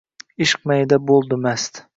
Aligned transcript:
Ishq 0.45 0.65
mayiga 0.71 1.01
bo’ldi 1.13 1.43
mast. 1.47 1.83